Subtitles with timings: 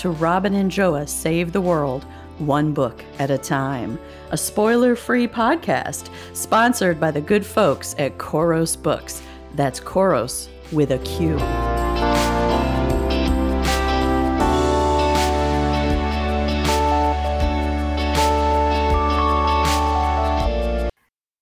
[0.00, 2.04] to Robin and Joa Save the World,
[2.38, 3.98] one book at a time,
[4.30, 9.20] a spoiler free podcast sponsored by the good folks at Koros Books.
[9.56, 11.36] That's Koros with a Q.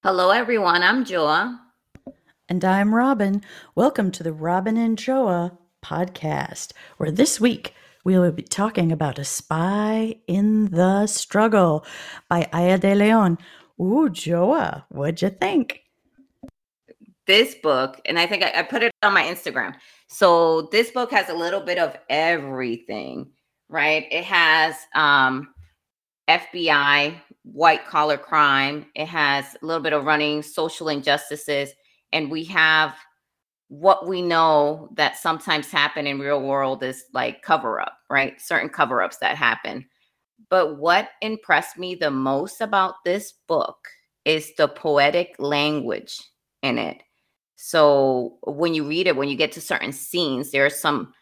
[0.03, 0.83] Hello, everyone.
[0.83, 1.61] I'm Joa.
[2.49, 3.41] And I'm Robin.
[3.77, 7.73] Welcome to the Robin and Joa podcast, where this week
[8.09, 11.85] we will be talking about A Spy in the Struggle
[12.31, 13.37] by Aya de Leon.
[13.79, 15.83] Ooh, Joa, what'd you think?
[17.27, 19.75] This book, and I think I, I put it on my Instagram.
[20.07, 23.27] So this book has a little bit of everything,
[23.69, 24.07] right?
[24.11, 25.53] It has um,
[26.31, 28.87] FBI, white collar crime.
[28.95, 31.75] It has a little bit of running social injustices,
[32.15, 32.95] and we have
[33.69, 38.41] what we know that sometimes happen in real world is like cover up, right?
[38.41, 39.87] Certain cover ups that happen.
[40.49, 43.77] But what impressed me the most about this book
[44.25, 46.19] is the poetic language
[46.63, 47.03] in it.
[47.57, 51.13] So when you read it, when you get to certain scenes, there's some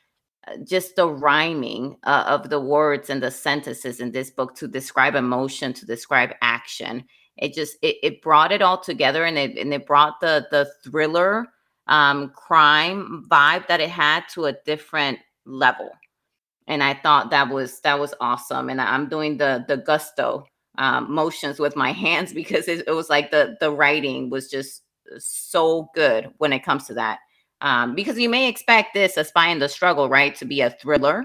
[0.47, 4.69] uh, just the rhyming uh, of the words and the sentences in this book to
[4.69, 7.05] describe emotion, to describe action.
[7.39, 10.70] It just it, it brought it all together, and it and it brought the the
[10.84, 11.47] thriller
[11.89, 15.91] um, crime vibe that it had to a different level.
[16.69, 18.69] And i thought that was that was awesome.
[18.70, 20.45] And i'm doing the the gusto
[20.79, 24.83] um, motions with my hands because it, it, was like the the writing was just
[25.19, 27.20] so good when it comes to that.
[27.62, 30.34] Um, because you may expect this a spy in the struggle right?
[30.37, 31.25] To be a thriller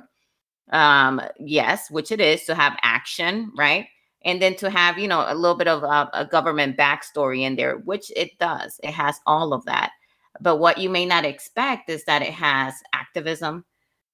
[0.73, 3.87] um yes which it is to have action right?
[4.23, 7.55] And then to have you know a little bit of a, a government backstory in
[7.55, 8.79] there which it does.
[8.83, 9.91] It has all of that
[10.39, 13.65] but what you may not expect is that it has activism,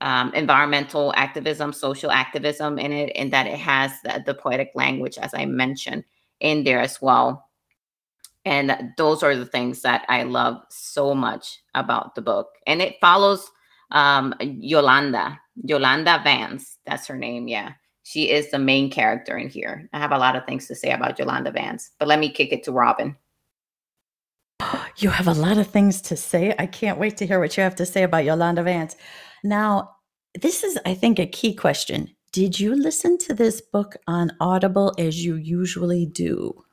[0.02, 5.18] um, environmental activism, social activism in it, and that it has the, the poetic language,
[5.18, 6.03] as I mentioned,
[6.40, 7.47] in there as well.
[8.46, 12.47] And those are the things that I love so much about the book.
[12.66, 13.52] And it follows
[13.91, 16.78] um, Yolanda, Yolanda Vance.
[16.86, 17.47] That's her name.
[17.47, 17.74] Yeah.
[18.03, 19.90] She is the main character in here.
[19.91, 22.53] I have a lot of things to say about Yolanda Vance, but let me kick
[22.53, 23.18] it to Robin.
[24.97, 26.56] You have a lot of things to say.
[26.57, 28.95] I can't wait to hear what you have to say about Yolanda Vance.
[29.44, 29.91] Now,
[30.34, 32.09] this is, I think, a key question.
[32.31, 36.63] Did you listen to this book on Audible as you usually do?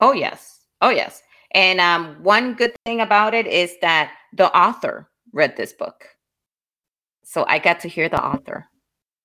[0.00, 0.60] Oh, yes.
[0.80, 1.22] Oh, yes.
[1.54, 6.06] And um, one good thing about it is that the author read this book.
[7.24, 8.66] So I got to hear the author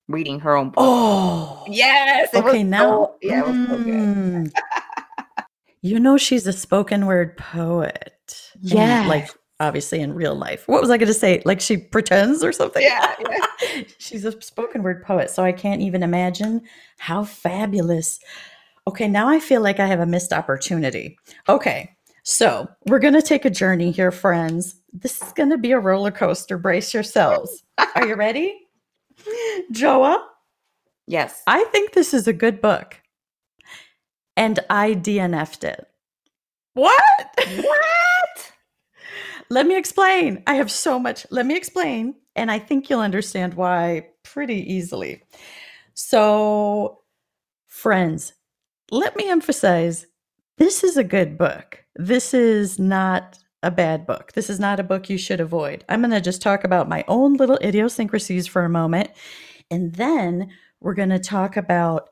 [0.07, 0.75] reading her own book.
[0.77, 2.33] Oh, yes.
[2.33, 2.81] Okay, now.
[2.81, 3.77] So, yeah, it was so.
[3.77, 4.51] Mm.
[5.81, 8.51] You know, she's a spoken word poet.
[8.59, 9.05] Yeah.
[9.07, 9.29] Like,
[9.59, 10.67] obviously, in real life.
[10.67, 11.41] What was I going to say?
[11.45, 12.81] Like, she pretends or something?
[12.81, 13.83] Yeah, yeah.
[13.97, 15.29] she's a spoken word poet.
[15.29, 16.61] So I can't even imagine
[16.97, 18.19] how fabulous.
[18.87, 21.17] Okay, now I feel like I have a missed opportunity.
[21.49, 24.81] Okay, so we're going to take a journey here, friends.
[24.93, 26.57] This is going to be a roller coaster.
[26.57, 27.63] Brace yourselves.
[27.95, 28.57] Are you ready?
[29.71, 30.23] Joa,
[31.07, 31.41] Yes.
[31.47, 33.01] I think this is a good book.
[34.37, 35.87] And I DNF'd it.
[36.73, 36.93] What?
[37.57, 38.51] What?
[39.49, 40.43] Let me explain.
[40.45, 41.25] I have so much.
[41.31, 42.15] Let me explain.
[42.35, 45.23] And I think you'll understand why pretty easily.
[45.95, 47.01] So,
[47.65, 48.33] friends,
[48.91, 50.05] let me emphasize
[50.57, 51.83] this is a good book.
[51.95, 54.33] This is not a bad book.
[54.33, 55.83] This is not a book you should avoid.
[55.89, 59.09] I'm going to just talk about my own little idiosyncrasies for a moment.
[59.71, 62.09] And then we're going to talk about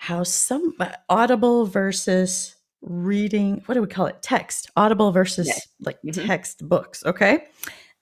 [0.00, 4.22] how some uh, audible versus reading, what do we call it?
[4.22, 5.54] Text, audible versus Yeah.
[5.80, 6.26] like Mhm.
[6.26, 7.04] text books.
[7.04, 7.44] Okay.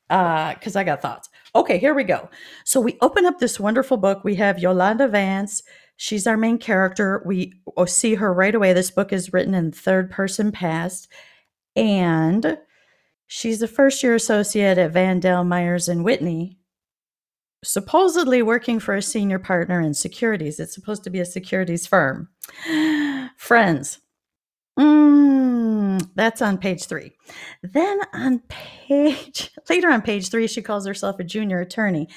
[0.09, 1.29] Uh, cause I got thoughts.
[1.57, 2.31] Okay, here we go.
[2.65, 4.23] So we open up this wonderful book.
[4.23, 5.65] We have Yolanda Vance.
[5.97, 7.21] She's our main character.
[7.27, 8.73] We uh, see her right away.
[8.73, 11.09] This book is written in third person past.
[11.75, 12.59] And
[13.27, 16.58] she's a first year associate at Vandale, Myers and Whitney,
[17.65, 20.61] supposedly working for a senior partner in securities.
[20.61, 22.29] It's supposed to be a securities firm.
[23.37, 24.01] Friends,
[24.79, 27.13] mm, that's on page three.
[27.63, 32.09] Then on page, later on page three, she calls herself a junior attorney.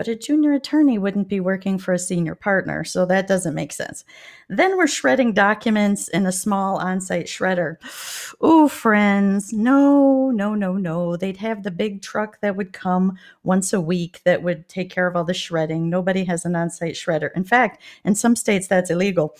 [0.00, 3.70] But a junior attorney wouldn't be working for a senior partner, so that doesn't make
[3.70, 4.02] sense.
[4.48, 7.76] Then we're shredding documents in a small on site shredder.
[8.42, 11.16] Oh, friends, no, no, no, no.
[11.16, 15.06] They'd have the big truck that would come once a week that would take care
[15.06, 15.90] of all the shredding.
[15.90, 17.28] Nobody has an on site shredder.
[17.36, 19.36] In fact, in some states, that's illegal.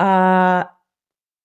[0.00, 0.64] Uh,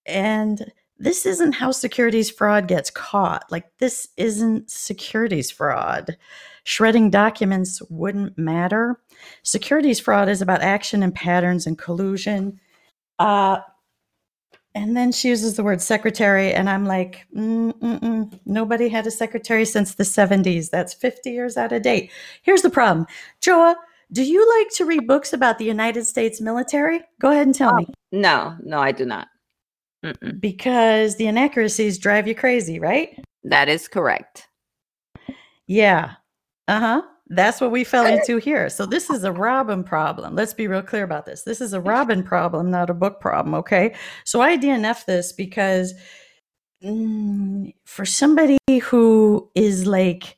[0.08, 3.44] and this isn't how securities fraud gets caught.
[3.52, 6.18] Like, this isn't securities fraud.
[6.64, 9.00] Shredding documents wouldn't matter.
[9.44, 12.60] Securities fraud is about action and patterns and collusion.
[13.20, 13.60] Uh,
[14.76, 18.40] and then she uses the word secretary, and I'm like, Mm-mm-mm.
[18.46, 20.70] nobody had a secretary since the 70s.
[20.70, 22.12] That's 50 years out of date.
[22.44, 23.08] Here's the problem
[23.42, 23.76] Joa,
[24.12, 27.02] do you like to read books about the United States military?
[27.20, 27.88] Go ahead and tell me.
[28.12, 29.28] No, no, I do not.
[30.08, 30.40] Mm-mm.
[30.40, 33.24] Because the inaccuracies drive you crazy, right?
[33.44, 34.48] That is correct.
[35.68, 36.14] Yeah.
[36.68, 37.02] Uh huh.
[37.30, 38.70] That's what we fell into here.
[38.70, 40.36] So this is a Robin problem.
[40.36, 41.44] Let's be real clear about this.
[41.44, 43.54] This is a Robin problem, not a book problem.
[43.56, 43.96] Okay.
[44.24, 45.94] So I DNF this because
[46.82, 50.37] mm, for somebody who is like,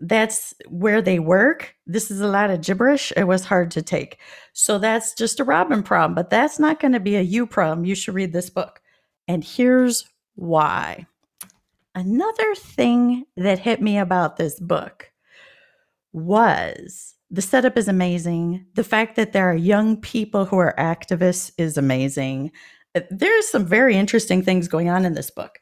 [0.00, 1.74] that's where they work.
[1.86, 3.12] This is a lot of gibberish.
[3.16, 4.18] It was hard to take.
[4.52, 7.84] So that's just a Robin problem, but that's not going to be a you problem.
[7.84, 8.80] You should read this book.
[9.26, 11.06] And here's why.
[11.94, 15.10] Another thing that hit me about this book
[16.12, 18.66] was the setup is amazing.
[18.74, 22.52] The fact that there are young people who are activists is amazing.
[22.94, 25.58] Uh, There's some very interesting things going on in this book.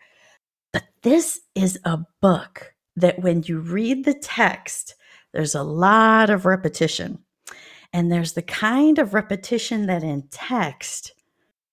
[0.72, 4.94] But this is a book that when you read the text,
[5.32, 7.19] there's a lot of repetition.
[7.93, 11.12] And there's the kind of repetition that in text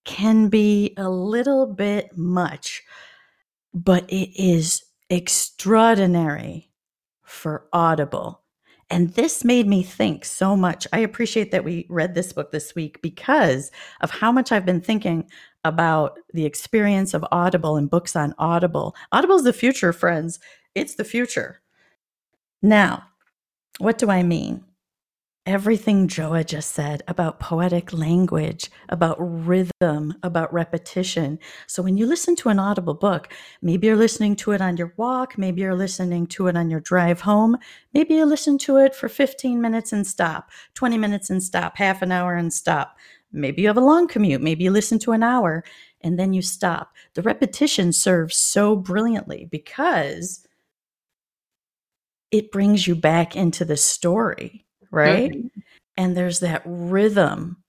[0.05, 2.83] can be a little bit much,
[3.73, 6.69] but it is extraordinary
[7.23, 8.41] for Audible.
[8.89, 10.85] And this made me think so much.
[10.93, 13.71] I appreciate that we read this book this week because
[14.01, 15.27] of how much I've been thinking
[15.63, 18.95] about the experience of Audible and books on Audible.
[19.11, 20.39] Audible's the future, friends.
[20.75, 21.61] It's the future.
[22.61, 23.05] Now,
[23.77, 24.63] what do I mean?
[25.45, 31.37] Everything Joa just said about poetic language, about rhythm, about repetition.
[31.67, 34.93] So when you listen to an Audible book, maybe you're listening to it on your
[34.95, 37.57] walk, maybe you're listening to it on your drive home,
[37.93, 42.01] maybe you listen to it for 15 minutes and stop, 20 minutes and stop, half
[42.01, 42.97] an hour and stop.
[43.33, 45.65] Maybe you have a long commute, maybe you listen to an hour
[45.99, 46.93] and then you stop.
[47.15, 50.47] The repetition serves so brilliantly because
[52.33, 55.31] it brings you back into the story, right?
[55.31, 55.51] Mhm.
[55.95, 57.63] And there's that rhythm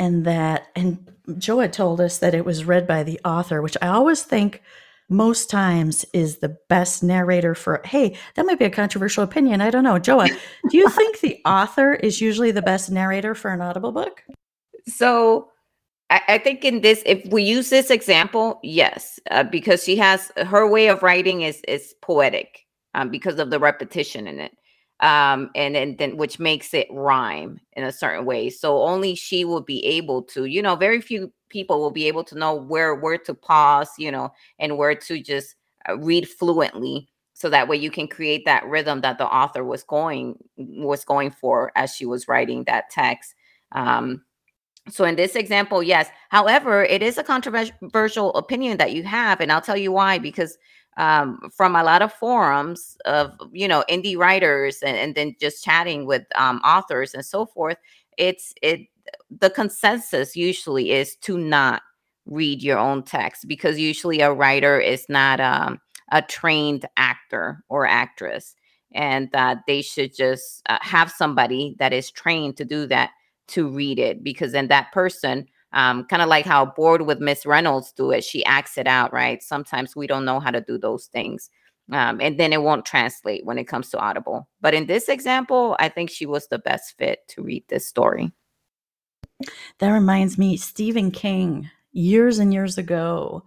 [0.00, 1.08] and that, and
[1.38, 4.62] Joa told us that it was read by the author, which I always think
[5.08, 9.60] most times is the best narrator for, hey, that might be a controversial opinion.
[9.60, 9.98] I don't know.
[10.00, 10.26] Joa,
[10.70, 14.24] do you think the author is usually the best narrator for an Audible book?
[14.88, 15.50] So
[16.10, 20.32] I, I think in this, if we use this example, yes, uh, because she has
[20.36, 24.52] her way of writing is is poetic um, because of the repetition in it,
[25.00, 28.50] um, and and then which makes it rhyme in a certain way.
[28.50, 32.24] So only she will be able to, you know, very few people will be able
[32.24, 35.56] to know where where to pause, you know, and where to just
[35.88, 37.08] uh, read fluently.
[37.34, 41.30] So that way you can create that rhythm that the author was going was going
[41.30, 43.34] for as she was writing that text.
[43.72, 44.22] Um,
[44.88, 46.08] so in this example, yes.
[46.30, 50.18] However, it is a controversial opinion that you have, and I'll tell you why.
[50.18, 50.58] Because
[51.00, 55.64] um, from a lot of forums of you know indie writers and, and then just
[55.64, 57.78] chatting with um, authors and so forth,
[58.18, 58.82] it's it
[59.30, 61.82] the consensus usually is to not
[62.26, 65.80] read your own text because usually a writer is not um,
[66.12, 68.54] a trained actor or actress,
[68.92, 73.10] and that they should just uh, have somebody that is trained to do that
[73.48, 77.46] to read it because then that person um, kind of like how bored with miss
[77.46, 79.42] reynolds do it she acts it out right?
[79.42, 81.50] Sometimes we don't know how to do those things
[81.92, 84.48] um, and then it won't translate when it comes to audible.
[84.60, 88.32] But in this example i think she was the best fit to read this story.
[89.78, 93.44] That reminds me, Stephen King, years and years ago,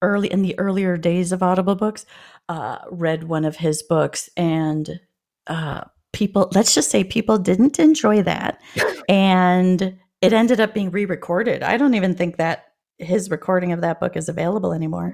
[0.00, 2.04] early in the earlier days of Audible books,
[2.48, 5.00] uh, read one of his books, and
[5.46, 5.82] uh,
[6.12, 8.60] people, let's just say, people didn't enjoy that,
[9.08, 11.62] and it ended up being re-recorded.
[11.62, 12.66] I don't even think that
[12.98, 15.12] his recording of that book is available anymore.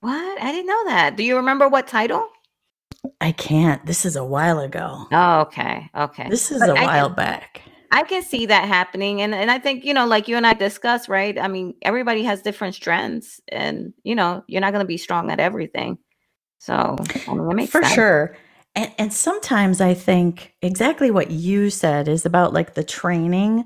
[0.00, 2.26] what i didn't know that do you remember what title
[3.20, 3.84] I can't.
[3.86, 5.06] This is a while ago.
[5.10, 7.62] oh okay okay This is But a I while can- back.
[7.92, 10.52] I can see that happening, and and I think you know, like you and I
[10.52, 11.36] discussed, right?
[11.38, 15.30] I mean, everybody has different strengths, and you know, you're not going to be strong
[15.32, 15.98] at everything.
[16.58, 16.96] So
[17.26, 17.94] I mean, For sense.
[17.94, 18.36] sure.
[18.76, 23.64] And, and sometimes I think exactly what you said is about like the training.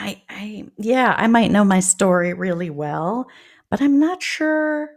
[0.00, 3.28] I, I, yeah, I might know my story really well,
[3.70, 4.88] but I'm not sure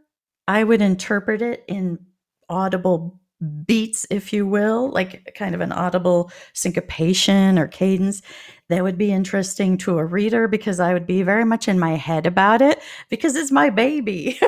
[0.48, 2.00] I would interpret it in
[2.48, 3.20] audible
[3.66, 8.22] beats, if you will, like kind of an audible syncopation or cadence,
[8.70, 11.96] that would be interesting to a reader because I would be very much in my
[11.96, 14.40] head about it because it's my baby.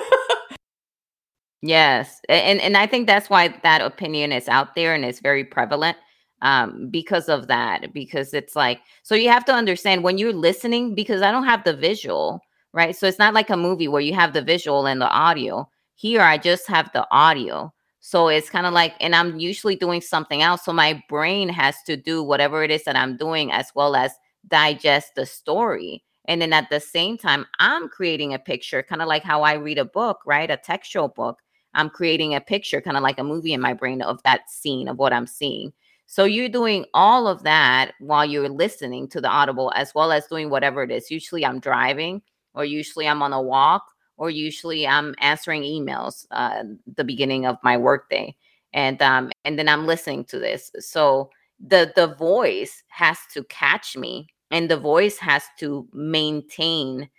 [1.62, 2.22] yes.
[2.30, 5.98] And and I think that's why that opinion is out there and it's very prevalent
[6.46, 10.96] um because of that because it's like so you have to understand when you're listening
[10.96, 12.42] because I don't have the visual,
[12.74, 12.96] right?
[12.96, 15.70] So it's not like a movie where you have the visual and the audio.
[15.96, 17.74] Here I just have the audio.
[18.00, 20.64] So it's kind of like, and I'm usually doing something else.
[20.64, 24.12] So my brain has to do whatever it is that I'm doing as well as
[24.48, 26.04] digest the story.
[26.26, 29.54] And then at the same time, I'm creating a picture, kind of like how I
[29.54, 30.52] read a book, right?
[30.52, 31.40] A textual book.
[31.74, 34.88] I'm creating a picture, kind of like a movie in my brain of that scene
[34.88, 35.74] of what I'm seeing.
[36.08, 40.28] So you're doing all of that while you're listening to the audible, as well as
[40.28, 41.10] doing whatever it is.
[41.12, 42.22] Usually I'm driving,
[42.54, 43.84] or usually I'm on a walk,
[44.18, 46.64] or usually I'm answering emails uh,
[46.96, 48.36] the beginning of my workday,
[48.74, 50.72] and um, and then I'm listening to this.
[50.80, 57.10] So the the voice has to catch me, and the voice has to maintain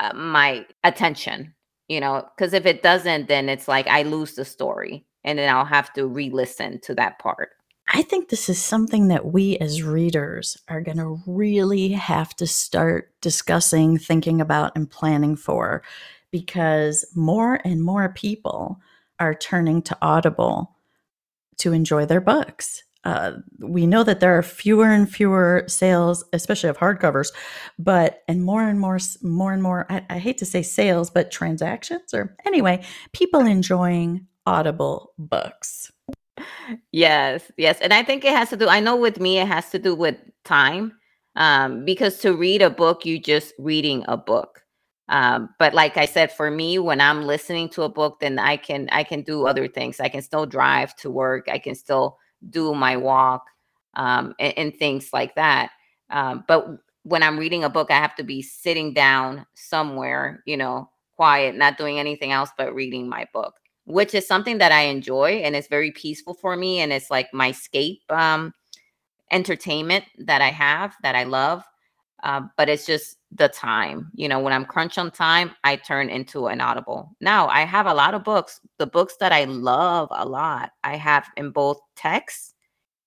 [0.00, 1.54] uh, my attention.
[1.88, 5.54] You know, because if it doesn't, then it's like I lose the story, and then
[5.54, 7.50] I'll have to re-listen to that part.
[7.94, 12.46] I think this is something that we as readers are going to really have to
[12.46, 15.82] start discussing, thinking about, and planning for
[16.30, 18.80] because more and more people
[19.20, 20.74] are turning to Audible
[21.58, 22.82] to enjoy their books.
[23.04, 27.30] Uh, we know that there are fewer and fewer sales, especially of hardcovers,
[27.78, 29.86] but and more and more, more and more.
[29.90, 32.82] I, I hate to say sales, but transactions, or anyway,
[33.12, 35.91] people enjoying Audible books.
[36.92, 38.68] Yes, yes, and I think it has to do.
[38.68, 40.92] I know with me, it has to do with time,
[41.36, 44.60] um, because to read a book, you just reading a book
[45.08, 48.56] um, but like i said for me when i'm listening to a book then i
[48.56, 52.16] can i can do other things i can still drive to work i can still
[52.50, 53.44] do my walk
[53.94, 55.70] um, and, and, things like that
[56.10, 56.66] um, but
[57.02, 61.56] when i'm reading a book i have to be sitting down somewhere you know quiet
[61.56, 65.56] not doing anything else but reading my book which is something that i enjoy and
[65.56, 68.52] it's very peaceful for me and it's like my escape um,
[69.30, 71.64] entertainment that i have that i love
[72.22, 74.10] uh, but it's just the time.
[74.14, 77.10] You know, when I'm crunch on time, I turn into an audible.
[77.20, 78.60] Now I have a lot of books.
[78.78, 82.54] The books that I love a lot, I have in both text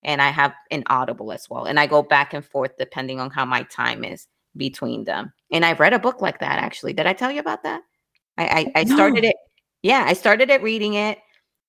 [0.04, 1.66] and I have in audible as well.
[1.66, 4.28] And I go back and forth depending on how my time is
[4.58, 5.32] between them.
[5.52, 6.94] And I've read a book like that actually.
[6.94, 7.82] Did I tell you about that?
[8.38, 9.30] I I, I started no.
[9.30, 9.36] it.
[9.86, 11.20] Yeah, I started at reading it.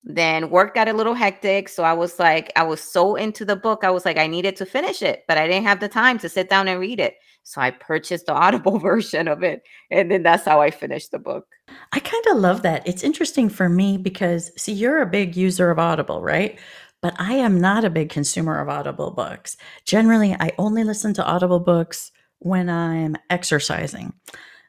[0.03, 1.69] Then work got a little hectic.
[1.69, 3.85] So I was like, I was so into the book.
[3.85, 6.31] I was like, I needed to finish it, but I didn't have the time to
[6.31, 7.17] sit down and read it.
[7.43, 9.65] So I purchased the Audible version of it.
[9.91, 11.45] And then that's how I finished the book.
[11.93, 12.89] I kind of love that.
[12.89, 16.59] It's interesting for me because, see, you're a big user of Audible, right?
[17.03, 19.59] But I am not a big consumer of Audible books.
[19.85, 24.15] Generally, I only listen to Audible books when I'm exercising.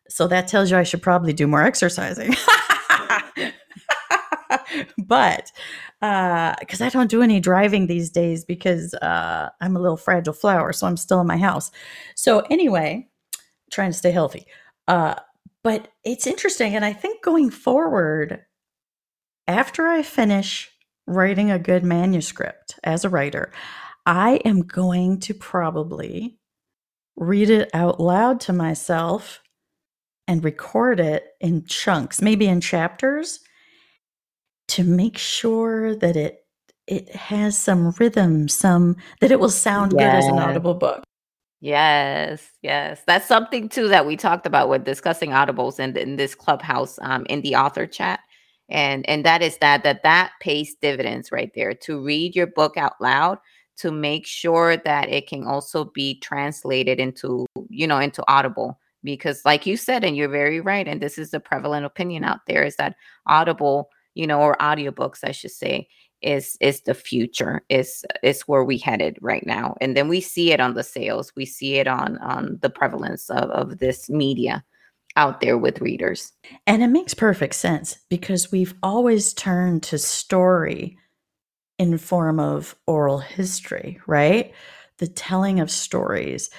[0.09, 2.35] So that tells you I should probably do more exercising.
[4.97, 5.51] but
[6.01, 10.33] because uh, I don't do any driving these days because uh, I'm a little fragile
[10.33, 11.71] flower, so I'm still in my house.
[12.15, 13.07] So anyway,
[13.71, 14.45] trying to stay healthy.
[14.87, 15.15] Uh,
[15.63, 18.45] but it's interesting, and I think going forward,
[19.47, 20.69] after I finish
[21.07, 23.51] writing a good manuscript as a writer,
[24.05, 26.37] I am going to probably
[27.17, 29.41] read it out loud to myself
[30.27, 33.39] and record it in chunks, maybe in chapters
[34.69, 36.43] to make sure that it
[36.87, 39.99] it has some rhythm, some that it will sound yes.
[39.99, 41.03] good as an audible book.
[41.59, 43.01] Yes, yes.
[43.07, 47.25] That's something too that we talked about with discussing audibles in, in this clubhouse um,
[47.29, 48.21] in the author chat.
[48.69, 52.77] And and that is that that that pays dividends right there to read your book
[52.77, 53.39] out loud
[53.77, 59.41] to make sure that it can also be translated into you know into audible because
[59.45, 62.63] like you said and you're very right and this is the prevalent opinion out there
[62.63, 62.95] is that
[63.25, 65.87] audible you know, or audiobooks, I should say,
[66.21, 69.75] is is the future is is where we headed right now.
[69.79, 73.29] And then we see it on the sales we see it on on the prevalence
[73.29, 74.63] of, of this media
[75.15, 76.33] out there with readers.
[76.65, 80.97] And it makes perfect sense because we've always turned to story
[81.77, 84.51] in form of oral history right?
[84.97, 86.49] The telling of stories.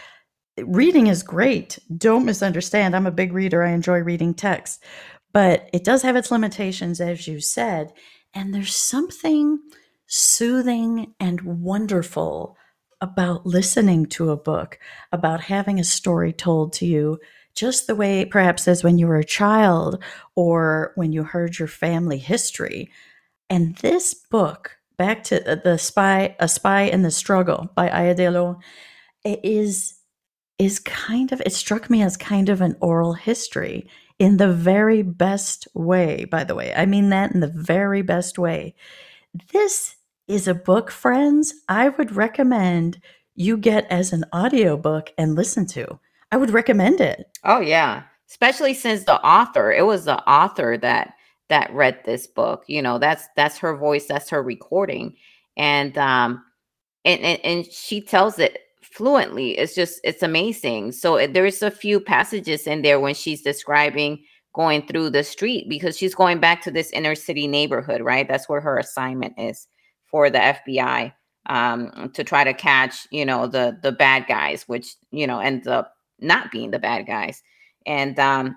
[0.59, 1.79] Reading is great.
[1.97, 2.95] Don't misunderstand.
[2.95, 3.65] I'm a big reader.
[3.65, 4.85] I enjoy reading text
[5.32, 7.92] but it does have its limitations, as you said.
[8.35, 9.58] And there's something
[10.06, 12.56] soothing and wonderful
[13.00, 14.78] about listening to a book,
[15.12, 17.18] about having a story told to you,
[17.54, 20.02] just the way perhaps as when you were a child
[20.35, 22.90] or when you heard your family history.
[23.50, 28.14] And this book back to the, the spy, A Spy in the Struggle by Aya
[28.14, 28.58] de Leon,
[29.25, 29.94] it is
[30.58, 35.02] is kind of it struck me as kind of an oral history in the very
[35.02, 36.72] best way, by the way.
[36.75, 38.75] I mean that in the very best way.
[39.52, 39.96] This
[40.26, 43.00] is a book, friends, I would recommend
[43.34, 45.98] you get as an audiobook and listen to.
[46.32, 47.26] I would recommend it.
[47.44, 51.14] Oh yeah, especially since the author, it was the author that
[51.48, 52.64] that read this book.
[52.66, 55.16] You know, that's that's her voice, that's her recording.
[55.56, 56.44] And um
[57.04, 58.58] and and, and she tells it
[58.92, 59.59] fluently.
[59.59, 60.92] It's just it's amazing.
[60.92, 64.23] So there's a few passages in there when she's describing
[64.54, 68.26] going through the street because she's going back to this inner city neighborhood, right?
[68.26, 69.68] That's where her assignment is
[70.11, 71.12] for the FBI
[71.47, 75.66] um, to try to catch, you know, the the bad guys, which you know ends
[75.66, 77.42] up not being the bad guys.
[77.87, 78.57] And um,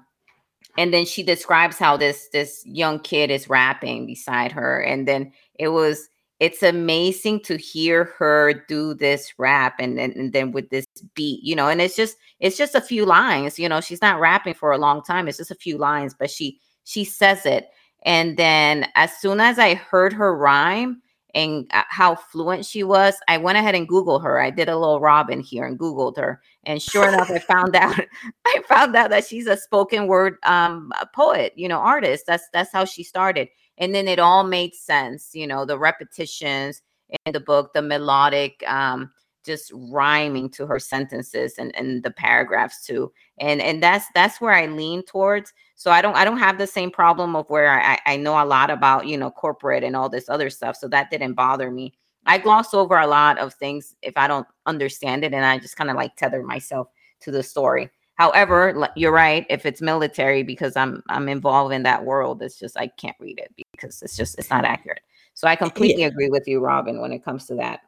[0.77, 5.31] and then she describes how this this young kid is rapping beside her, and then
[5.59, 6.09] it was
[6.41, 11.41] it's amazing to hear her do this rap and, and, and then with this beat
[11.43, 14.55] you know and it's just it's just a few lines you know she's not rapping
[14.55, 17.69] for a long time it's just a few lines but she she says it
[18.03, 21.01] and then as soon as i heard her rhyme
[21.33, 24.41] and uh, how fluent she was, I went ahead and Googled her.
[24.41, 27.95] I did a little Robin here and Googled her, and sure enough, I found out
[28.45, 32.25] I found out that she's a spoken word um, a poet, you know, artist.
[32.27, 33.48] That's that's how she started,
[33.81, 35.31] and then it all made sense.
[35.33, 36.81] You know, the repetitions
[37.25, 38.63] in the book, the melodic.
[38.65, 39.11] Um,
[39.43, 44.53] just rhyming to her sentences and, and the paragraphs too and and that's that's where
[44.53, 48.00] i lean towards so i don't i don't have the same problem of where i
[48.05, 51.09] i know a lot about you know corporate and all this other stuff so that
[51.09, 51.91] didn't bother me
[52.25, 55.75] i gloss over a lot of things if i don't understand it and i just
[55.75, 56.88] kind of like tether myself
[57.19, 57.89] to the story
[58.21, 62.77] however you're right if it's military because i'm i'm involved in that world it's just
[62.77, 65.01] i can't read it because it's just it's not accurate.
[65.33, 66.09] So i completely yeah.
[66.09, 67.79] agree with you robin when it comes to that.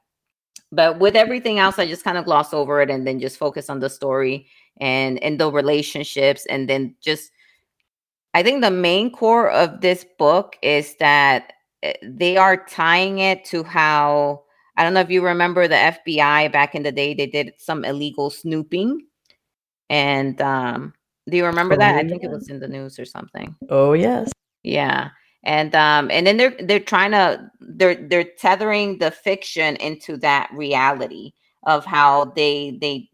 [0.71, 3.69] But with everything else i just kind of gloss over it and then just focus
[3.69, 4.47] on the story
[4.77, 7.31] and and the relationships and then just
[8.33, 13.45] i think the main core of this book is that eh, they are tying it
[13.45, 14.41] to how
[14.77, 17.85] i don't know if you remember the fbi back in the day they did some
[17.85, 19.05] illegal snooping
[19.89, 20.93] and um
[21.29, 21.95] do you remember oh, that?
[21.95, 23.55] I think it was in the news or something.
[23.69, 24.31] Oh yes.
[24.63, 25.09] Yeah.
[25.43, 30.49] And um and then they're they're trying to they're they're tethering the fiction into that
[30.53, 31.33] reality
[31.65, 33.09] of how they they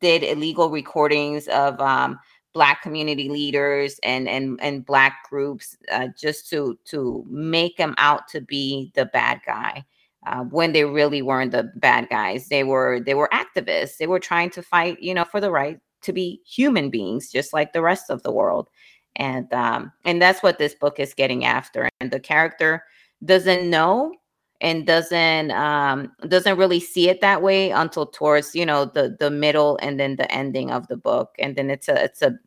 [0.00, 2.18] did illegal recordings of um
[2.52, 8.26] black community leaders and and and black groups uh, just to to make them out
[8.28, 9.84] to be the bad guy
[10.26, 12.48] uh, when they really weren't the bad guys.
[12.48, 13.96] They were they were activists.
[13.98, 17.52] They were trying to fight you know for the right to be human beings just
[17.52, 18.68] like the rest of the world.
[19.16, 21.88] And um and that's what this book is getting after.
[22.00, 22.84] And the character
[23.24, 24.14] doesn't know
[24.60, 29.30] and doesn't um doesn't really see it that way until towards you know the the
[29.30, 31.34] middle and then the ending of the book.
[31.38, 32.38] And then it's a it's a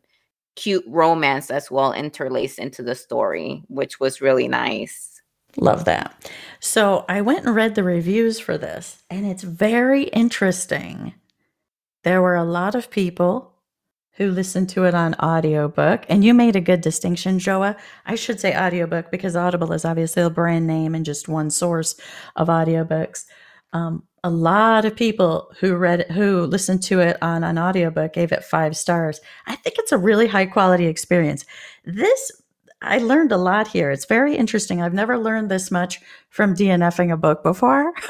[0.56, 5.10] cute romance as well interlaced into the story which was really nice.
[5.56, 6.30] Love that.
[6.60, 11.14] So i went and read the reviews for this and it's very interesting
[12.04, 13.54] there were a lot of people
[14.16, 16.04] who listened to it on audiobook.
[16.08, 17.76] And you made a good distinction, Joa.
[18.06, 21.96] I should say audiobook because Audible is obviously a brand name and just one source
[22.36, 23.24] of audiobooks.
[23.72, 28.30] Um, a lot of people who read who listened to it on an audiobook gave
[28.30, 29.20] it five stars.
[29.46, 31.44] I think it's a really high quality experience.
[31.84, 32.30] This
[32.80, 33.90] I learned a lot here.
[33.90, 34.80] It's very interesting.
[34.80, 37.92] I've never learned this much from DNFing a book before.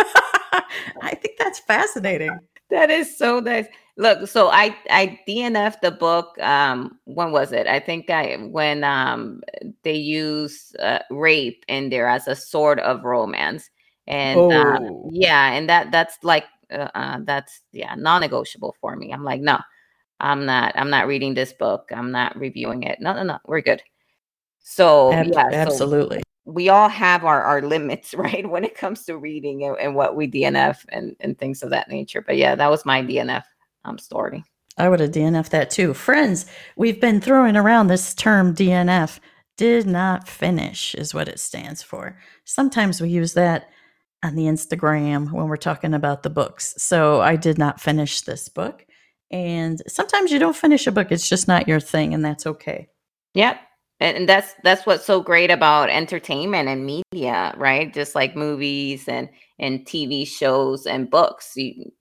[1.03, 2.37] I think that's fascinating.
[2.71, 3.67] That is so nice.
[3.97, 6.37] Look, so I I DNF the book.
[6.41, 7.69] Um, when was it?
[7.69, 9.41] I think I when um
[9.83, 13.71] they use uh, rape in there as a sort of romance,
[14.09, 15.11] and uh, oh.
[15.13, 19.13] yeah, and that that's like uh, uh, that's yeah non-negotiable for me.
[19.13, 19.59] I'm like, no,
[20.19, 20.73] I'm not.
[20.75, 21.89] I'm not reading this book.
[21.95, 23.01] I'm not reviewing it.
[23.01, 23.39] No, no, no.
[23.47, 23.83] We're good.
[24.61, 26.19] So Ab- yeah, absolutely.
[26.19, 29.95] So we all have our our limits, right, when it comes to reading and, and
[29.95, 32.23] what we DNF and and things of that nature.
[32.23, 33.45] But yeah, that was my DNF
[33.85, 34.45] um, story.
[34.77, 35.95] I would have DNF that too.
[35.95, 39.21] Friends, we've been throwing around this term DNF.
[39.57, 42.19] Did not finish is what it stands for.
[42.45, 43.69] Sometimes we use that
[44.25, 46.75] on the Instagram when we're talking about the books.
[46.79, 48.85] So I did not finish this book.
[49.31, 52.89] And sometimes you don't finish a book, it's just not your thing, and that's okay.
[53.35, 53.59] Yep.
[54.01, 57.93] And that's that's what's so great about entertainment and media, right?
[57.95, 61.53] Just like movies and and TV shows and books.
[61.57, 61.93] You,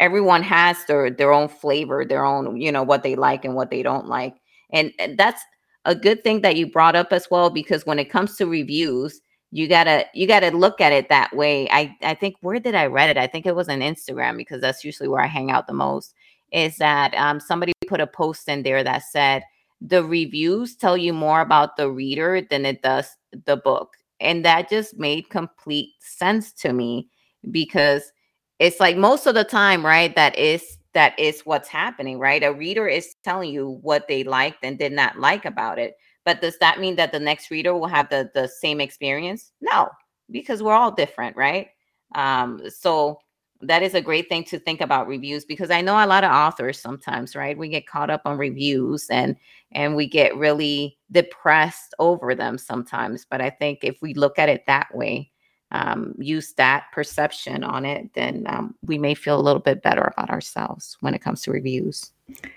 [0.00, 3.70] everyone has their their own flavor, their own, you know, what they like and what
[3.70, 4.36] they don't like.
[4.70, 5.42] And, that's
[5.84, 9.20] a good thing that you brought up as well because when it comes to reviews,
[9.50, 11.68] you gotta you gotta look at it that way.
[11.70, 13.16] I i think where did i read it?
[13.16, 16.14] I think it was on instagram because that's usually where i hang out the most
[16.52, 19.42] is that um, somebody put a post in there that said
[19.80, 23.94] the reviews tell you more about the reader than it does the book.
[24.20, 27.08] And that just made complete sense to me
[27.50, 28.10] because
[28.58, 32.52] it's like most of the time right that is that is what's happening right a
[32.52, 35.94] reader is telling you what they liked and did not like about it
[36.28, 39.50] but does that mean that the next reader will have the the same experience?
[39.62, 39.88] No,
[40.30, 41.68] because we're all different, right?
[42.14, 43.20] Um, so
[43.62, 46.30] that is a great thing to think about reviews because I know a lot of
[46.30, 47.56] authors sometimes, right?
[47.56, 49.36] We get caught up on reviews and
[49.72, 53.24] and we get really depressed over them sometimes.
[53.24, 55.30] But I think if we look at it that way,
[55.70, 60.12] um, use that perception on it, then um, we may feel a little bit better
[60.16, 62.12] about ourselves when it comes to reviews.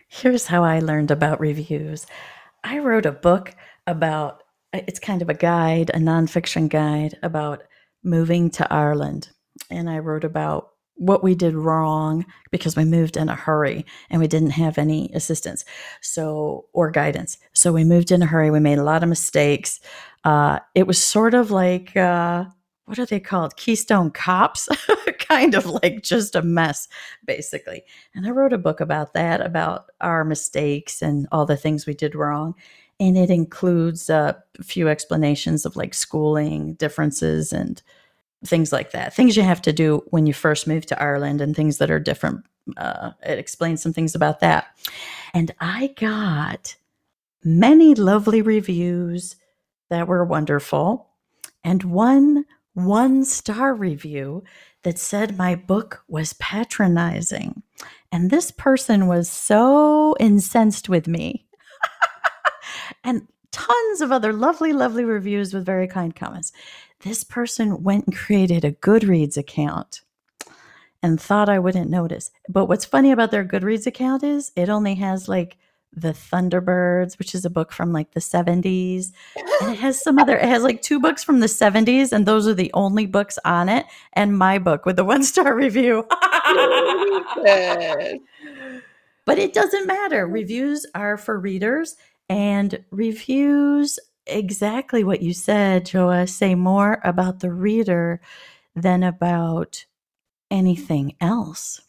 [0.08, 2.06] Here's how I learned about reviews.
[2.64, 3.56] I wrote a book
[3.88, 4.44] about
[4.74, 7.64] uh, it's kind of a guide, a nonfiction guide about
[8.04, 9.30] moving to Ireland.
[9.70, 14.22] And I wrote about what we did wrong because we moved in a hurry and
[14.22, 15.66] we didn't have any assistance
[16.00, 19.80] so or guidance so we moved in a hurry we made a lot of mistakes
[20.26, 22.46] uh, it was sort of like uh,
[22.92, 23.56] what are they called?
[23.56, 24.68] Keystone cops?
[25.20, 26.90] Kind of like just a mess
[27.24, 27.84] basically.
[28.14, 31.94] And i wrote a book about that about our mistakes and all the things we
[31.94, 32.54] did wrong.
[33.00, 37.82] And it includes a few explanations of like schooling differences and
[38.46, 39.14] things like that.
[39.14, 42.00] Things you have to do when you first move to ireland and things that are
[42.00, 42.44] different
[42.76, 44.68] uh, it explains some things about that.
[45.34, 46.76] And i got
[47.42, 49.38] many lovely reviews
[49.90, 51.08] that were wonderful.
[51.64, 54.44] And one one star review
[54.84, 57.64] that said my book was patronizing.
[58.12, 61.46] And this person was so incensed with me.
[63.04, 66.52] and tons of other lovely, lovely reviews with very kind comments.
[67.02, 70.02] This person went and created a Goodreads account
[71.04, 72.32] and thought I wouldn't notice.
[72.48, 75.58] But what's funny about their Goodreads account is it only has like
[75.94, 79.12] the Thunderbirds, which is a book from like the 70s.
[79.62, 82.48] And it has some other, it has like two books from the 70s, and those
[82.48, 86.06] are the only books on it, and my book with the one star review.
[89.26, 90.28] but it doesn't matter.
[90.28, 91.96] Reviews are for readers,
[92.30, 98.22] and reviews, exactly what you said, Joa, say more about the reader
[98.76, 99.86] than about
[100.50, 101.82] anything else.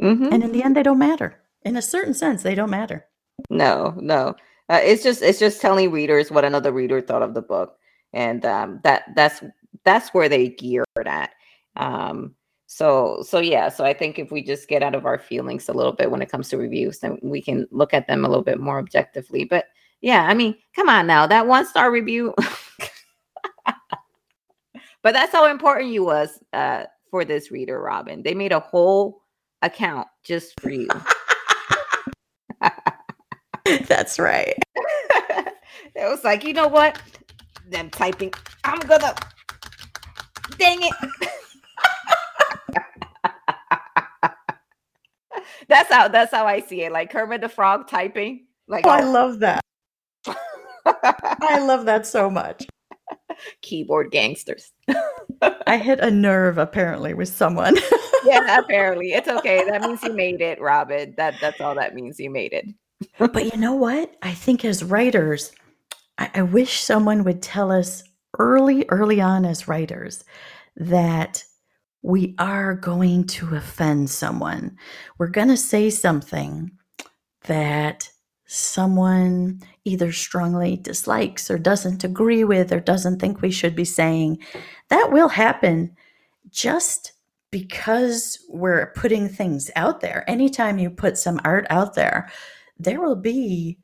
[0.00, 0.28] Mm-hmm.
[0.30, 1.40] And in the end, they don't matter.
[1.62, 3.06] In a certain sense, they don't matter.
[3.50, 4.34] No, no.
[4.68, 7.78] Uh, it's just it's just telling readers what another reader thought of the book,
[8.12, 9.42] and um, that that's
[9.84, 11.30] that's where they geared at.
[11.76, 12.34] Um,
[12.66, 15.72] so so yeah, so I think if we just get out of our feelings a
[15.72, 18.42] little bit when it comes to reviews, then we can look at them a little
[18.44, 19.44] bit more objectively.
[19.44, 19.66] But
[20.00, 22.34] yeah, I mean, come on now, that one star review.
[25.02, 28.22] but that's how important you was uh, for this reader, Robin.
[28.22, 29.22] They made a whole
[29.62, 30.88] account just for you.
[33.88, 34.56] That's right.
[34.76, 37.00] it was like, you know what?
[37.68, 38.32] Them typing.
[38.64, 39.14] I'm gonna.
[40.56, 40.94] Dang it.
[45.68, 46.92] that's how that's how I see it.
[46.92, 48.46] Like Kermit the Frog typing.
[48.68, 49.64] Like oh, I love that.
[50.86, 52.66] I love that so much.
[53.62, 54.72] Keyboard gangsters.
[55.66, 57.76] I hit a nerve apparently with someone.
[58.24, 59.12] yeah, apparently.
[59.12, 59.64] It's okay.
[59.68, 61.14] That means you made it, Robin.
[61.16, 62.66] That that's all that means you made it
[63.18, 64.14] but you know what?
[64.22, 65.52] I think as writers,
[66.18, 68.02] I, I wish someone would tell us
[68.38, 70.24] early, early on as writers
[70.76, 71.44] that
[72.02, 74.76] we are going to offend someone.
[75.18, 76.70] We're going to say something
[77.44, 78.10] that
[78.46, 84.38] someone either strongly dislikes or doesn't agree with or doesn't think we should be saying.
[84.88, 85.96] That will happen
[86.50, 87.12] just
[87.50, 90.24] because we're putting things out there.
[90.28, 92.30] Anytime you put some art out there,
[92.78, 93.78] there will be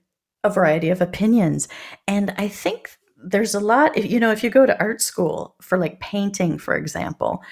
[0.45, 1.69] a variety of opinions.
[2.07, 5.79] And I think there's a lot, you know, if you go to art school for
[5.79, 7.43] like painting, for example,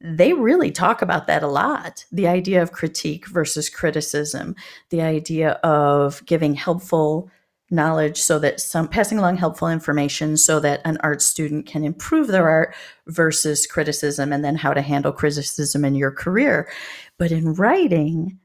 [0.00, 4.54] they really talk about that a lot the idea of critique versus criticism,
[4.88, 7.30] the idea of giving helpful
[7.70, 12.26] knowledge so that some passing along helpful information so that an art student can improve
[12.26, 12.74] their art
[13.06, 16.68] versus criticism and then how to handle criticism in your career.
[17.16, 18.38] But in writing,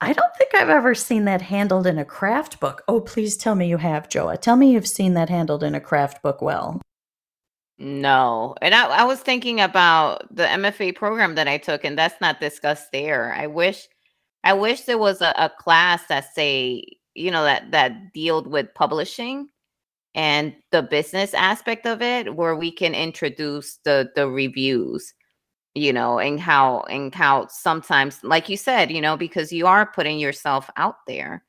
[0.00, 2.82] I don't think I've ever seen that handled in a craft book.
[2.88, 4.38] Oh, please tell me you have, Joa.
[4.38, 6.80] Tell me you've seen that handled in a craft book well.
[7.78, 8.54] No.
[8.62, 12.40] And I, I was thinking about the MFA program that I took, and that's not
[12.40, 13.34] discussed there.
[13.34, 13.88] I wish
[14.42, 16.84] I wish there was a, a class that say,
[17.14, 19.48] you know, that that dealt with publishing
[20.14, 25.14] and the business aspect of it where we can introduce the the reviews
[25.74, 29.86] you know and how and how sometimes like you said you know because you are
[29.86, 31.44] putting yourself out there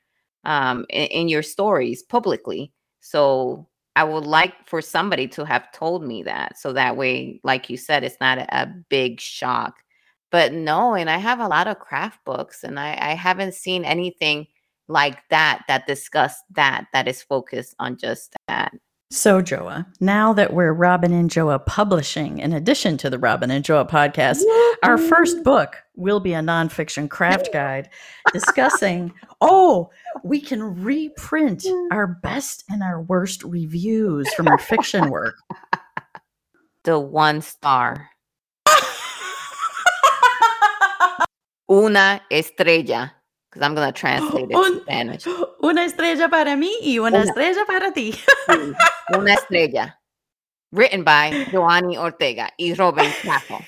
[0.46, 2.72] um in, in your stories publicly.
[3.00, 7.70] So i would like for somebody to have told me that so that way like
[7.70, 9.76] you said it's not a, a big shock.
[10.32, 13.84] But no and i have a lot of craft books and i i haven't seen
[13.86, 14.48] anything
[14.88, 18.72] like that that discuss that that is focused on just that
[19.12, 23.62] So, Joa, now that we're Robin and Joa publishing, in addition to the Robin and
[23.62, 24.42] Joa podcast,
[24.84, 27.90] our first book will be a nonfiction craft guide
[28.32, 29.90] discussing, oh,
[30.24, 35.36] we can reprint our best and our worst reviews from our fiction work.
[36.86, 38.08] the one star.
[41.70, 43.12] Una estrella
[43.52, 45.28] because i'm going to translate it Un- spanish
[45.64, 47.24] Una estrella para mí y una Una.
[47.24, 48.16] estrella para ti.
[49.14, 49.98] Una estrella
[50.72, 53.60] written by Joanny Ortega y Robin Capo.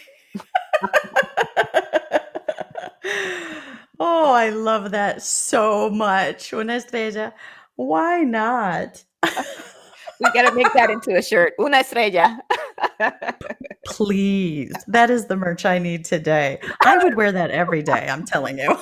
[3.99, 6.51] oh, I love that so much.
[6.53, 7.33] Una estrella.
[7.75, 9.03] Why not?
[10.19, 12.39] we got to make that into a shirt una estrella
[13.85, 14.73] Please.
[14.87, 16.59] That is the merch I need today.
[16.81, 18.77] I would wear that every day, I'm telling you.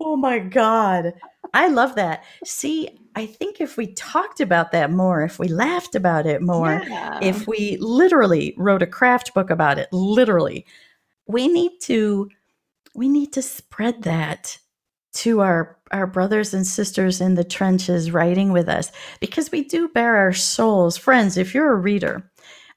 [0.00, 1.14] Oh my God.
[1.54, 2.24] I love that.
[2.44, 6.82] See, I think if we talked about that more, if we laughed about it more,
[6.88, 7.18] Yeah.
[7.20, 10.66] if we literally wrote a craft book about it, literally,
[11.26, 12.28] we need to
[12.94, 14.58] we need to spread that
[15.14, 18.90] to our our brothers and sisters in the trenches writing with us
[19.20, 22.30] because we do bear our souls friends if you're a reader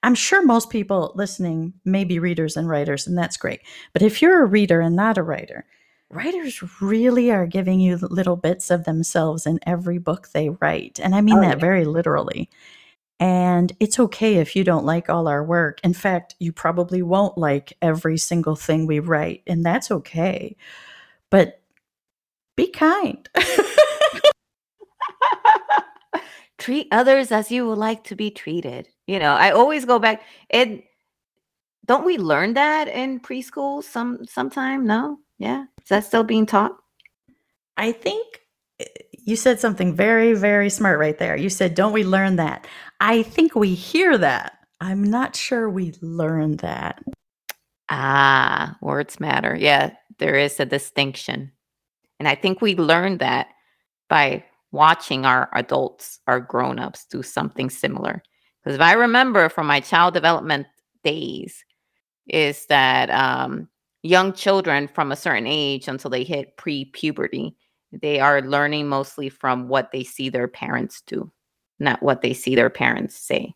[0.03, 3.61] i'm sure most people listening may be readers and writers and that's great
[3.93, 5.65] but if you're a reader and not a writer
[6.11, 11.15] writers really are giving you little bits of themselves in every book they write and
[11.15, 11.61] i mean Oh, that yeah.
[11.61, 12.49] very literally.
[13.19, 15.79] And it's okay if you don't like all our work.
[15.83, 20.55] In fact you probably won't like every single thing we write and that's okay.
[21.29, 21.61] But
[22.57, 23.27] be kind.
[26.57, 28.87] Treat others as you would like to be treated.
[29.07, 30.81] You know i always go back and
[31.85, 34.85] don't we learn that in preschool some sometime?
[34.87, 36.77] No yeah is that still being taught
[37.77, 38.41] I think
[38.79, 41.35] eh, you said something very, very smart right there.
[41.35, 42.67] You said, Don't we learn that?
[42.99, 44.53] I think we hear that.
[44.81, 47.03] I'm not sure we learn that.
[47.89, 49.55] Ah, words matter.
[49.55, 51.51] Yeah, there is a distinction.
[52.19, 53.47] And I think we learn that
[54.09, 58.23] by watching our adults, our grown-ups do something similar.
[58.63, 60.67] Because if I remember from my child development
[61.03, 61.63] days,
[62.27, 63.69] is that um,
[64.05, 67.55] young children from a certain age until they hit pre-puberty,
[67.91, 71.31] they are learning mostly from what they see their parents do,
[71.79, 73.53] not what they see their parents say.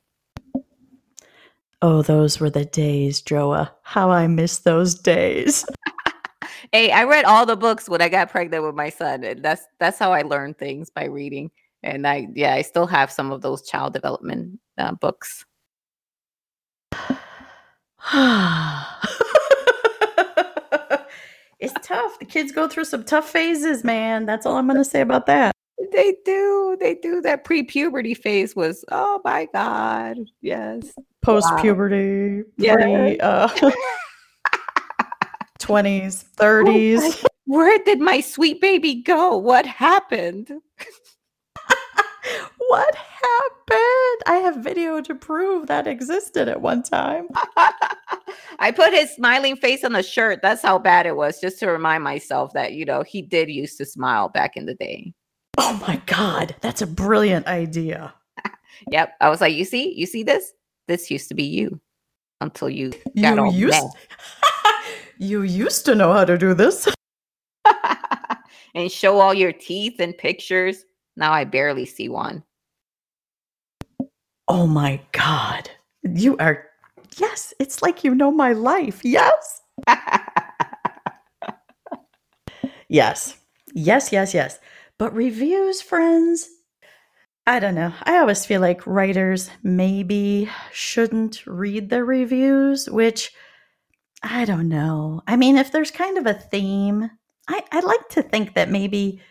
[1.81, 3.73] Oh, those were the days, Joa.
[3.83, 5.65] How I miss those days.
[6.71, 9.63] Hey, I read all the books when I got pregnant with my son, and that's
[9.79, 11.49] that's how I learned things by reading.
[11.81, 15.45] And I, yeah, I still have some of those child development uh, books.
[21.59, 22.19] it's tough.
[22.19, 24.25] The kids go through some tough phases, man.
[24.25, 25.53] That's all I'm going to say about that.
[25.91, 27.21] They do, they do.
[27.21, 30.93] That pre-puberty phase was, oh my god, yes.
[31.21, 32.75] Post puberty, Yeah.
[32.75, 33.47] pre uh,
[35.59, 37.25] 20s, 30s.
[37.45, 39.37] Where did my sweet baby go?
[39.37, 40.51] What happened?
[42.69, 44.21] What happened?
[44.27, 47.27] I have video to prove that existed at one time.
[48.59, 50.39] I put his smiling face on the shirt.
[50.41, 53.77] That's how bad it was, just to remind myself that you know he did used
[53.77, 55.13] to smile back in the day.
[55.57, 58.13] Oh my God, that's a brilliant idea.
[58.91, 59.15] Yep.
[59.19, 60.53] I was like, you see, you see this?
[60.87, 61.81] This used to be you
[62.39, 63.83] until you got You all used,
[65.17, 66.87] you used to know how to do this.
[68.75, 70.85] and show all your teeth and pictures.
[71.17, 72.41] Now I barely see one.
[74.47, 75.69] Oh my God.
[76.03, 76.68] You are,
[77.17, 79.03] yes, it's like you know my life.
[79.03, 79.61] Yes.
[82.87, 83.37] Yes.
[83.73, 84.59] Yes, yes, yes.
[84.97, 86.49] But reviews, friends,
[87.47, 87.93] I don't know.
[88.03, 93.31] I always feel like writers maybe shouldn't read the reviews, which
[94.23, 95.21] I don't know.
[95.27, 97.09] I mean, if there's kind of a theme,
[97.47, 99.21] I, I like to think that maybe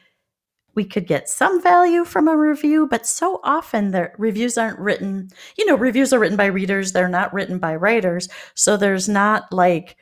[0.79, 5.29] we could get some value from a review, but so often the reviews aren't written,
[5.57, 8.29] you know, reviews are written by readers, they're not written by writers.
[8.55, 9.97] So there's not like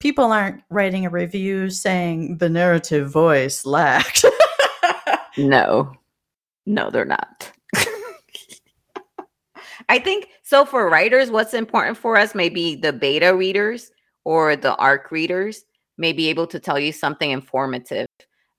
[0.00, 4.24] people aren't writing a review saying the narrative voice lacked.
[5.38, 5.92] no,
[6.66, 7.52] no, they're not.
[9.88, 13.92] I think so for writers, what's important for us may be the beta readers
[14.24, 15.64] or the ARC readers
[15.98, 18.08] may be able to tell you something informative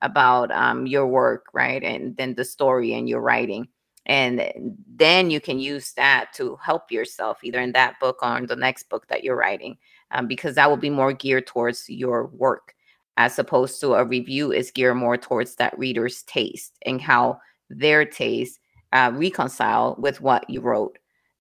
[0.01, 1.83] about um, your work, right?
[1.83, 3.67] And then the story and your writing.
[4.05, 8.45] And then you can use that to help yourself either in that book or in
[8.45, 9.77] the next book that you're writing,
[10.11, 12.73] um, because that will be more geared towards your work
[13.17, 18.05] as opposed to a review is geared more towards that reader's taste and how their
[18.05, 18.59] taste
[18.93, 20.97] uh, reconcile with what you wrote.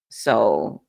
[0.09, 0.83] So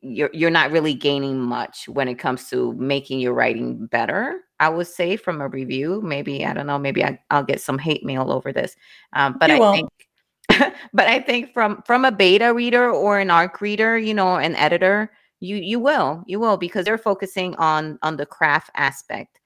[0.00, 4.44] you're you're not really gaining much when it comes to making your writing better.
[4.60, 7.78] I would say from a review, maybe I don't know, maybe I, will get some
[7.78, 8.76] hate mail over this,
[9.12, 9.76] um, but you I won't.
[9.76, 10.74] think.
[10.92, 14.56] but I think from from a beta reader or an ARC reader, you know, an
[14.56, 19.38] editor, you you will you will because they're focusing on on the craft aspect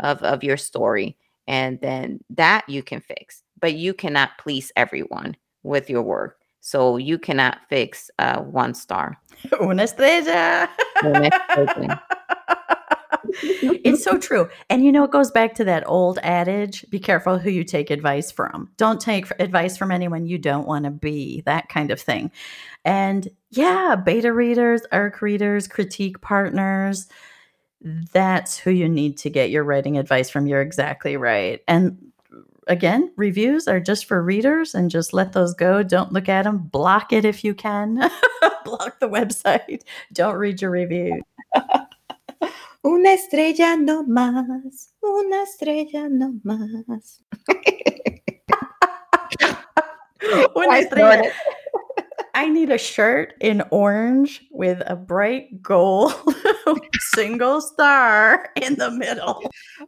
[0.00, 3.42] of of your story, and then that you can fix.
[3.60, 6.36] But you cannot please everyone with your work.
[6.60, 9.16] So you cannot fix uh, one star.
[9.60, 10.68] Una estrella.
[11.02, 12.02] Una estrella.
[13.42, 14.48] it's so true.
[14.68, 17.90] And you know, it goes back to that old adage be careful who you take
[17.90, 18.70] advice from.
[18.76, 22.30] Don't take advice from anyone you don't want to be, that kind of thing.
[22.84, 27.08] And yeah, beta readers, ARC readers, critique partners,
[28.12, 30.46] that's who you need to get your writing advice from.
[30.46, 31.62] You're exactly right.
[31.66, 32.10] And
[32.66, 35.82] again, reviews are just for readers and just let those go.
[35.82, 36.58] Don't look at them.
[36.58, 37.96] Block it if you can.
[38.64, 39.82] Block the website.
[40.12, 41.22] Don't read your review.
[42.82, 44.94] Una estrella no más.
[45.02, 47.22] Una estrella no más.
[50.56, 51.30] Una estrella.
[52.34, 56.14] I need a shirt in orange with a bright gold
[57.00, 59.42] single star in the middle.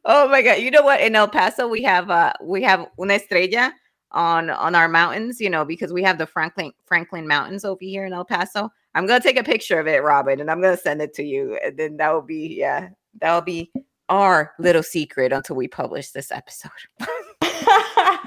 [0.05, 0.59] Oh my god!
[0.59, 1.01] You know what?
[1.01, 3.73] In El Paso, we have uh we have una estrella
[4.13, 5.41] on on our mountains.
[5.41, 8.71] You know because we have the Franklin Franklin Mountains over here in El Paso.
[8.95, 11.59] I'm gonna take a picture of it, Robin, and I'm gonna send it to you.
[11.65, 13.73] And then that will be yeah, that will be
[14.09, 16.71] our little secret until we publish this episode.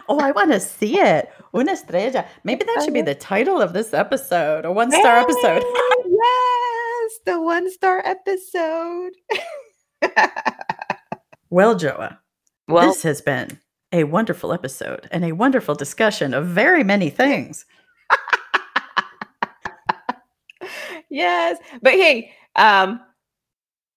[0.09, 1.31] oh, I want to see it.
[1.55, 2.25] Una estrella.
[2.43, 3.13] Maybe that should be uh-huh.
[3.13, 5.63] the title of this episode, a one star episode.
[6.05, 9.13] yes, the one star episode.
[11.49, 12.19] well, Joa,
[12.67, 13.59] well, this has been
[13.95, 17.65] a wonderful episode and a wonderful discussion of very many things.
[21.09, 22.99] yes, but hey, um,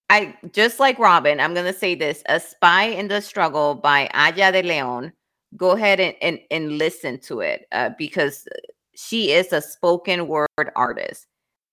[0.08, 4.52] I just like Robin, I'm gonna say this: "A Spy in the Struggle" by Aya
[4.52, 5.12] de Leon
[5.56, 8.46] go ahead and, and, and listen to it uh, because
[8.94, 11.26] she is a spoken word artist.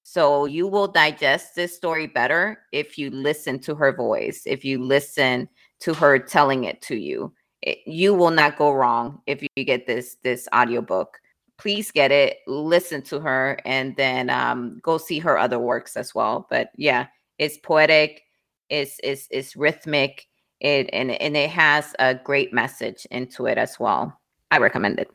[0.04, 4.82] So you will digest this story better if you listen to her voice, if you
[4.82, 7.34] listen to her telling it to you.
[7.66, 11.20] It, you will not go wrong if you get this this audiobook.
[11.58, 16.14] Please get it, listen to her, and then um, go see her other works as
[16.14, 16.48] well.
[16.50, 17.08] But yeah,
[17.40, 18.22] it's poetic,
[18.70, 20.28] it's it's it's rhythmic,
[20.60, 24.20] it and, and it has a great message into it as well.
[24.52, 25.10] I recommend it.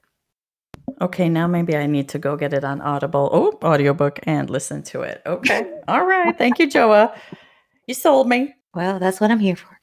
[1.00, 3.30] Okay, now maybe I need to go get it on Audible.
[3.32, 5.22] Oh, audiobook and listen to it.
[5.24, 5.70] Okay.
[5.88, 6.36] All right.
[6.36, 7.14] Thank you, Joa.
[7.86, 8.54] You sold me.
[8.74, 9.78] Well, that's what I'm here for.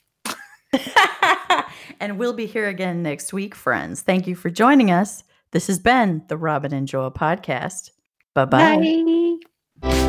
[1.99, 4.01] and we'll be here again next week, friends.
[4.01, 5.23] Thank you for joining us.
[5.51, 7.91] This has been the Robin and Joel podcast.
[8.33, 9.39] Bye-bye.
[9.81, 10.06] Bye.